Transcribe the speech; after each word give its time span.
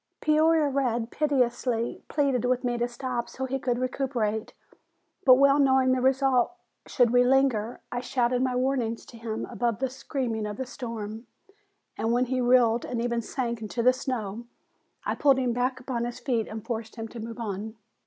Peoria 0.19 0.67
Red 0.67 1.11
piteously 1.11 2.01
pleaded 2.07 2.43
with 2.45 2.63
me 2.63 2.75
to 2.75 2.87
stop 2.87 3.29
so 3.29 3.45
he 3.45 3.59
could 3.59 3.77
recuperate, 3.77 4.51
but 5.25 5.35
well 5.35 5.59
knowing 5.59 5.91
the 5.91 6.01
result 6.01 6.53
should 6.87 7.11
we 7.11 7.23
linger, 7.23 7.81
I 7.91 7.99
shouted 7.99 8.41
my 8.41 8.55
warnings 8.55 9.05
to 9.05 9.17
him 9.19 9.45
above 9.45 9.77
the 9.77 9.91
screaming 9.91 10.47
of 10.47 10.57
the 10.57 10.65
storm, 10.65 11.27
and 11.99 12.11
when 12.11 12.25
he 12.25 12.41
reeled 12.41 12.83
and 12.83 12.99
even 12.99 13.21
sank 13.21 13.61
into 13.61 13.83
the 13.83 13.93
snow, 13.93 14.47
I 15.05 15.13
pulled 15.13 15.37
him 15.37 15.53
back 15.53 15.79
upon 15.79 16.05
his 16.05 16.19
feet 16.19 16.47
and 16.47 16.65
forced 16.65 16.95
him 16.95 17.07
to 17.09 17.19
move 17.19 17.37
on. 17.39 17.75